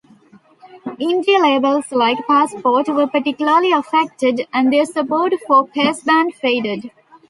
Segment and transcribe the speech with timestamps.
[0.99, 6.89] Indie labels like Passport were particularly affected, and their support for Pezband faded.